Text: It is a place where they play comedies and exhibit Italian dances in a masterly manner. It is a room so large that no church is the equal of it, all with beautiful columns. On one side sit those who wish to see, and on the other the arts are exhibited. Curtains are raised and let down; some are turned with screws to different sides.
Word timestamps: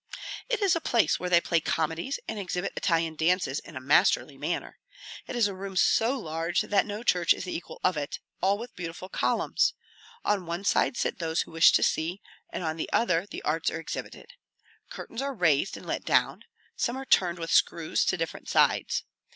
It 0.49 0.63
is 0.63 0.75
a 0.75 0.81
place 0.81 1.19
where 1.19 1.29
they 1.29 1.39
play 1.39 1.59
comedies 1.59 2.19
and 2.27 2.39
exhibit 2.39 2.73
Italian 2.75 3.13
dances 3.15 3.59
in 3.59 3.75
a 3.75 3.79
masterly 3.79 4.35
manner. 4.35 4.79
It 5.27 5.35
is 5.35 5.47
a 5.47 5.53
room 5.53 5.75
so 5.77 6.17
large 6.19 6.61
that 6.61 6.87
no 6.87 7.03
church 7.03 7.35
is 7.35 7.43
the 7.43 7.55
equal 7.55 7.79
of 7.83 7.97
it, 7.97 8.17
all 8.41 8.57
with 8.57 8.75
beautiful 8.75 9.09
columns. 9.09 9.75
On 10.25 10.47
one 10.47 10.63
side 10.63 10.97
sit 10.97 11.19
those 11.19 11.41
who 11.41 11.51
wish 11.51 11.71
to 11.73 11.83
see, 11.83 12.19
and 12.49 12.63
on 12.63 12.77
the 12.77 12.89
other 12.91 13.27
the 13.29 13.43
arts 13.43 13.69
are 13.69 13.79
exhibited. 13.79 14.33
Curtains 14.89 15.21
are 15.21 15.35
raised 15.35 15.77
and 15.77 15.85
let 15.85 16.03
down; 16.03 16.45
some 16.75 16.97
are 16.97 17.05
turned 17.05 17.37
with 17.37 17.51
screws 17.51 18.03
to 18.05 18.17
different 18.17 18.49
sides. 18.49 19.03